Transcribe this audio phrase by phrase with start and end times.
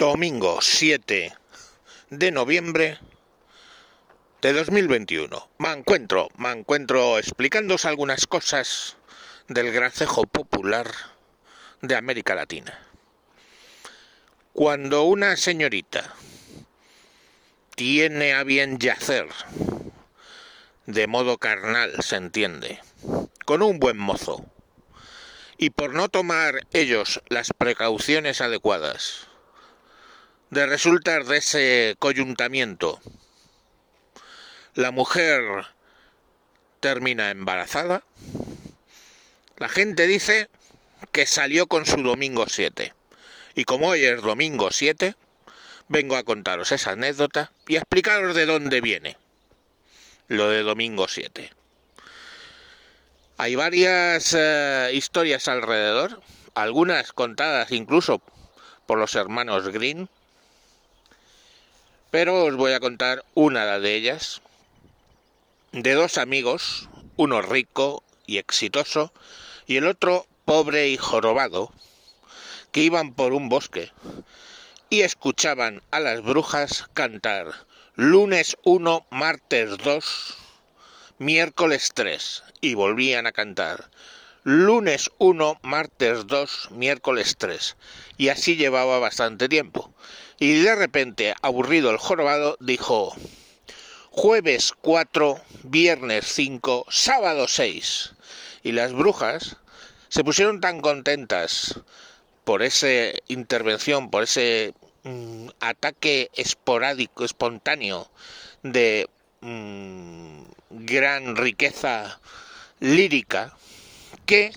[0.00, 1.34] domingo 7
[2.08, 2.98] de noviembre
[4.40, 5.50] de 2021.
[5.58, 8.96] Me encuentro, me encuentro explicándoos algunas cosas
[9.48, 10.90] del gracejo popular
[11.82, 12.78] de América Latina.
[14.54, 16.14] Cuando una señorita
[17.76, 19.28] tiene a bien yacer
[20.86, 22.80] de modo carnal, se entiende,
[23.44, 24.46] con un buen mozo,
[25.58, 29.29] y por no tomar ellos las precauciones adecuadas,
[30.50, 33.00] de resultar de ese coyuntamiento,
[34.74, 35.42] la mujer
[36.80, 38.02] termina embarazada,
[39.56, 40.48] la gente dice
[41.12, 42.94] que salió con su domingo 7.
[43.54, 45.14] Y como hoy es domingo 7,
[45.88, 49.16] vengo a contaros esa anécdota y a explicaros de dónde viene
[50.28, 51.52] lo de domingo 7.
[53.36, 56.20] Hay varias eh, historias alrededor,
[56.54, 58.22] algunas contadas incluso
[58.86, 60.08] por los hermanos Green,
[62.10, 64.42] pero os voy a contar una de ellas,
[65.72, 69.12] de dos amigos, uno rico y exitoso,
[69.66, 71.72] y el otro pobre y jorobado,
[72.72, 73.90] que iban por un bosque
[74.88, 77.52] y escuchaban a las brujas cantar
[77.94, 80.36] lunes 1, martes 2,
[81.18, 83.90] miércoles 3, y volvían a cantar
[84.42, 87.76] lunes 1, martes 2, miércoles 3,
[88.16, 89.92] y así llevaba bastante tiempo.
[90.42, 93.14] Y de repente, aburrido el jorobado, dijo
[94.08, 98.14] jueves 4, viernes 5, sábado 6.
[98.62, 99.58] Y las brujas
[100.08, 101.78] se pusieron tan contentas
[102.44, 102.88] por esa
[103.28, 108.10] intervención, por ese mm, ataque esporádico, espontáneo
[108.62, 109.10] de
[109.42, 112.18] mm, gran riqueza
[112.78, 113.58] lírica,
[114.24, 114.52] que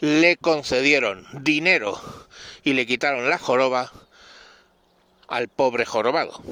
[0.00, 1.96] le concedieron dinero
[2.64, 3.92] y le quitaron la joroba
[5.28, 6.42] al pobre jorobado.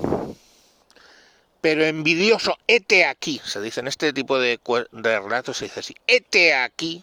[1.60, 4.60] Pero envidioso, ete aquí, se dice en este tipo de,
[4.92, 7.02] relatos, se dice así, ete aquí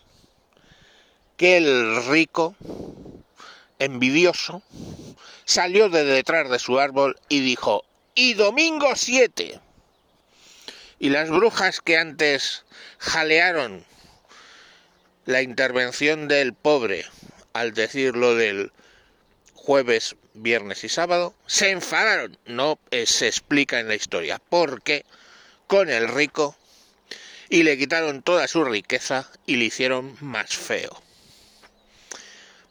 [1.35, 2.55] que el rico,
[3.79, 4.61] envidioso,
[5.45, 7.83] salió de detrás de su árbol y dijo,
[8.13, 9.59] y domingo 7.
[10.99, 12.63] Y las brujas que antes
[12.99, 13.83] jalearon
[15.25, 17.05] la intervención del pobre
[17.53, 18.71] al decir lo del
[19.55, 22.37] jueves, viernes y sábado, se enfadaron.
[22.45, 25.05] No eh, se explica en la historia por qué
[25.67, 26.55] con el rico
[27.49, 31.01] y le quitaron toda su riqueza y le hicieron más feo.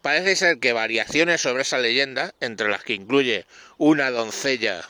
[0.02, 3.44] Parece ser que variaciones sobre esa leyenda, entre las que incluye
[3.76, 4.88] una doncella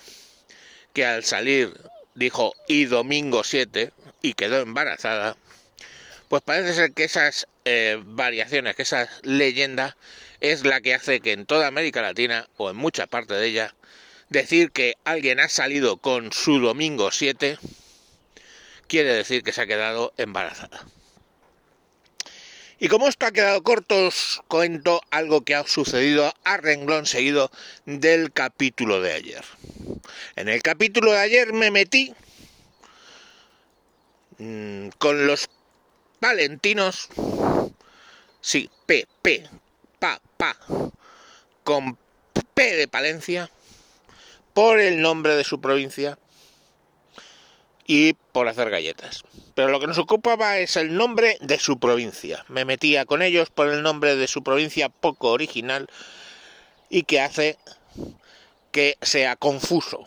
[0.93, 1.73] que al salir
[2.15, 3.93] dijo y domingo 7
[4.23, 5.37] y quedó embarazada,
[6.31, 9.97] pues parece ser que esas eh, variaciones, que esa leyenda
[10.39, 13.75] es la que hace que en toda América Latina, o en mucha parte de ella,
[14.29, 17.59] decir que alguien ha salido con su domingo 7
[18.87, 20.87] quiere decir que se ha quedado embarazada.
[22.79, 27.51] Y como esto ha quedado corto, os cuento algo que ha sucedido a renglón seguido
[27.87, 29.45] del capítulo de ayer.
[30.37, 32.15] En el capítulo de ayer me metí
[34.39, 35.49] mmm, con los
[36.21, 37.09] palentinos,
[38.41, 39.49] sí, P, P,
[39.99, 40.57] pa, pa,
[41.65, 41.99] con
[42.55, 43.51] P de Palencia,
[44.53, 46.19] por el nombre de su provincia
[47.87, 49.25] y por hacer galletas.
[49.55, 52.45] Pero lo que nos ocupaba es el nombre de su provincia.
[52.49, 55.89] Me metía con ellos por el nombre de su provincia poco original
[56.89, 57.59] y que hace
[58.71, 60.07] que sea confuso.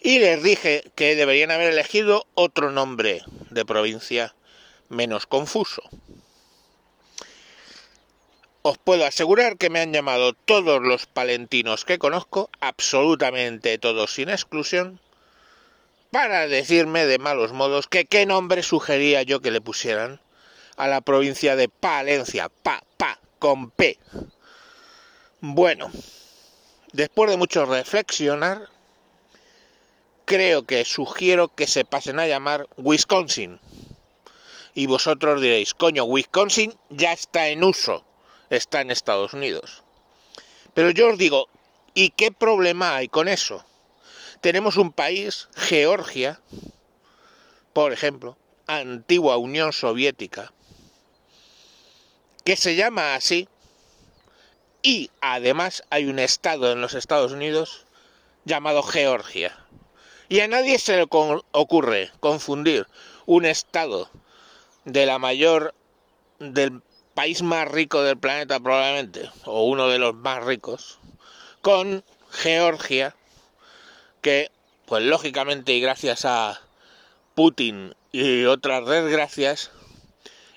[0.00, 4.34] Y les dije que deberían haber elegido otro nombre de provincia
[4.90, 5.82] menos confuso.
[8.62, 14.28] Os puedo asegurar que me han llamado todos los palentinos que conozco, absolutamente todos sin
[14.28, 15.00] exclusión,
[16.10, 20.20] para decirme de malos modos que qué nombre sugería yo que le pusieran
[20.76, 23.98] a la provincia de Palencia, pa, pa, con P.
[25.40, 25.90] Bueno,
[26.92, 28.68] después de mucho reflexionar,
[30.26, 33.58] creo que sugiero que se pasen a llamar Wisconsin.
[34.74, 38.04] Y vosotros diréis, coño, Wisconsin ya está en uso
[38.50, 39.82] está en Estados Unidos.
[40.74, 41.48] Pero yo os digo,
[41.94, 43.64] ¿y qué problema hay con eso?
[44.40, 46.40] Tenemos un país, Georgia,
[47.72, 48.36] por ejemplo,
[48.66, 50.52] antigua Unión Soviética,
[52.44, 53.48] que se llama así,
[54.82, 57.86] y además hay un estado en los Estados Unidos
[58.44, 59.56] llamado Georgia.
[60.28, 61.06] Y a nadie se le
[61.52, 62.86] ocurre confundir
[63.26, 64.08] un estado
[64.92, 65.74] de la mayor
[66.38, 66.82] del
[67.14, 70.98] país más rico del planeta probablemente, o uno de los más ricos,
[71.60, 73.14] con Georgia,
[74.22, 74.50] que,
[74.86, 76.60] pues lógicamente y gracias a
[77.34, 79.70] Putin y otras desgracias,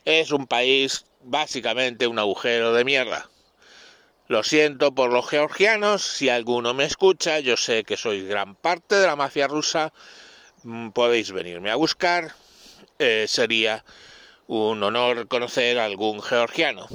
[0.06, 3.30] es un país básicamente un agujero de mierda.
[4.28, 8.96] Lo siento por los georgianos, si alguno me escucha, yo sé que sois gran parte
[8.96, 9.94] de la mafia rusa,
[10.64, 12.34] mm, podéis venirme a buscar,
[13.00, 13.84] eh, sería
[14.48, 16.88] un honor conocer a algún georgiano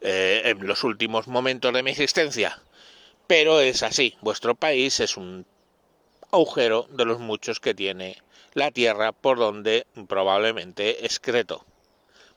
[0.00, 2.60] eh, en los últimos momentos de mi existencia.
[3.26, 5.46] Pero es así, vuestro país es un
[6.32, 8.20] agujero de los muchos que tiene
[8.54, 11.64] la tierra por donde probablemente excreto.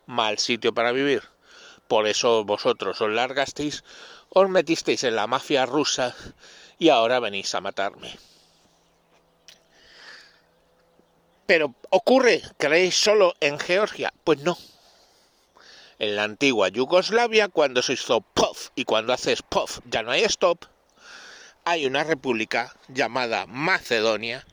[0.06, 1.24] Mal sitio para vivir.
[1.88, 3.84] Por eso vosotros os largasteis,
[4.30, 6.16] os metisteis en la mafia rusa
[6.78, 8.16] y ahora venís a matarme.
[11.46, 14.14] Pero ocurre, ¿creéis solo en Georgia?
[14.24, 14.58] Pues no.
[16.00, 20.24] En la antigua Yugoslavia, cuando se hizo POF y cuando haces POF ya no hay
[20.24, 20.66] stop,
[21.64, 24.46] hay una república llamada Macedonia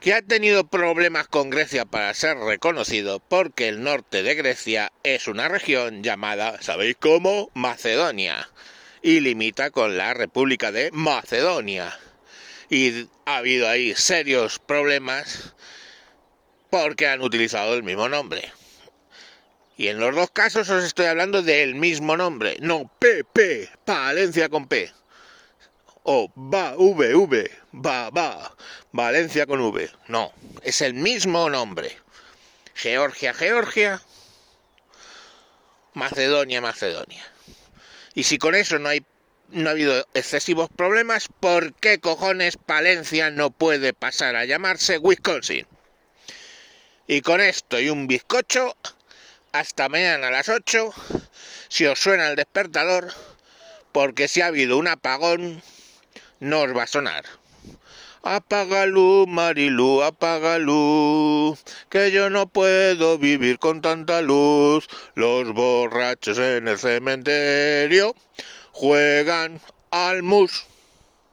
[0.00, 5.26] que ha tenido problemas con Grecia para ser reconocido porque el norte de Grecia es
[5.26, 7.50] una región llamada, ¿sabéis cómo?
[7.54, 8.48] Macedonia
[9.02, 11.98] y limita con la República de Macedonia.
[12.68, 15.54] Y ha habido ahí serios problemas
[16.70, 18.52] porque han utilizado el mismo nombre.
[19.76, 24.66] Y en los dos casos os estoy hablando del mismo nombre, no PP, Valencia con
[24.66, 24.90] P
[26.08, 28.54] o va, V, V, va, va,
[28.92, 29.90] Valencia con V.
[30.06, 30.32] No,
[30.62, 31.98] es el mismo nombre.
[32.74, 34.00] Georgia, Georgia,
[35.94, 37.24] Macedonia, Macedonia.
[38.14, 39.04] Y si con eso no hay
[39.50, 45.66] no ha habido excesivos problemas, ¿por qué cojones Palencia no puede pasar a llamarse Wisconsin?
[47.06, 48.76] Y con esto y un bizcocho,
[49.52, 50.92] hasta mañana a las 8,
[51.68, 53.12] si os suena el despertador,
[53.92, 55.62] porque si ha habido un apagón,
[56.40, 57.24] no os va a sonar.
[59.28, 64.88] Marilu, apaga luz, que yo no puedo vivir con tanta luz.
[65.14, 68.16] Los borrachos en el cementerio
[68.80, 70.66] juegan al mus.